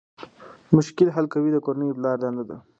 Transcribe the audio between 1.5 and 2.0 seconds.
د کورنۍ د